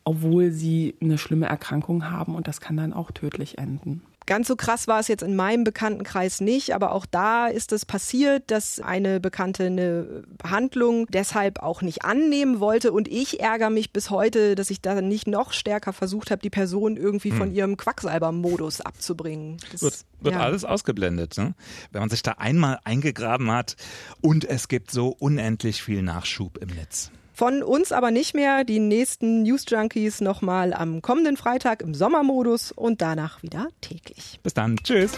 obwohl 0.09 0.53
sie 0.53 0.95
eine 1.03 1.19
schlimme 1.19 1.45
Erkrankung 1.45 2.11
haben 2.11 2.35
und 2.35 2.49
das 2.49 2.63
kann 2.63 2.79
dann 2.79 2.95
auch 2.95 3.11
tödlich 3.11 3.59
enden. 3.59 4.01
Ganz 4.25 4.49
so 4.49 4.57
krass 4.57 4.89
war 4.89 5.01
es 5.01 5.09
jetzt 5.09 5.23
in 5.23 5.37
meinem 5.37 5.65
Bekanntenkreis 5.65 6.41
nicht, 6.41 6.75
aber 6.75 6.93
auch 6.93 7.05
da 7.05 7.47
ist 7.47 7.73
es 7.73 7.85
passiert, 7.85 8.51
dass 8.51 8.81
eine 8.81 9.21
Bekannte 9.21 9.67
eine 9.67 10.25
Behandlung 10.39 11.07
deshalb 11.09 11.63
auch 11.63 11.83
nicht 11.83 12.07
annehmen 12.07 12.59
wollte 12.59 12.93
und 12.93 13.07
ich 13.07 13.41
ärgere 13.41 13.69
mich 13.69 13.93
bis 13.93 14.09
heute, 14.09 14.55
dass 14.55 14.71
ich 14.71 14.81
da 14.81 15.01
nicht 15.03 15.27
noch 15.27 15.53
stärker 15.53 15.93
versucht 15.93 16.31
habe, 16.31 16.41
die 16.41 16.51
Person 16.51 16.97
irgendwie 16.97 17.31
hm. 17.31 17.37
von 17.37 17.53
ihrem 17.53 17.77
Quacksalber-Modus 17.77 18.81
abzubringen. 18.81 19.59
Das 19.73 19.83
wird, 19.83 20.05
wird 20.21 20.35
ja. 20.37 20.41
alles 20.41 20.65
ausgeblendet, 20.65 21.37
ne? 21.37 21.55
wenn 21.93 22.01
man 22.01 22.09
sich 22.09 22.23
da 22.23 22.33
einmal 22.33 22.79
eingegraben 22.85 23.51
hat 23.51 23.77
und 24.23 24.47
es 24.47 24.69
gibt 24.69 24.91
so 24.91 25.15
unendlich 25.19 25.83
viel 25.83 26.03
Nachschub 26.03 26.57
im 26.59 26.69
Netz. 26.69 27.11
Von 27.39 27.63
uns 27.63 27.93
aber 27.93 28.11
nicht 28.11 28.35
mehr. 28.35 28.65
Die 28.65 28.81
nächsten 28.81 29.45
News 29.45 29.65
Junkies 29.69 30.21
nochmal 30.21 30.75
am 30.75 31.03
kommenden 31.03 31.37
Freitag 31.37 31.83
im 31.83 31.95
Sommermodus 31.95 32.73
und 32.73 33.01
danach 33.01 33.45
wieder 33.45 33.69
täglich. 33.81 34.41
Bis 34.43 34.55
dann. 34.55 34.77
Tschüss. 34.83 35.13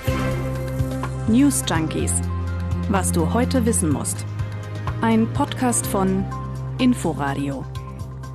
News 1.28 1.64
Junkies. 1.66 2.12
Was 2.90 3.10
du 3.10 3.32
heute 3.32 3.64
wissen 3.64 3.88
musst. 3.88 4.26
Ein 5.00 5.32
Podcast 5.32 5.86
von 5.86 6.26
Inforadio. 6.78 7.64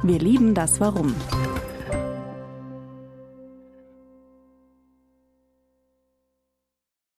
Wir 0.01 0.17
lieben 0.17 0.55
das 0.55 0.79
Warum. 0.79 1.13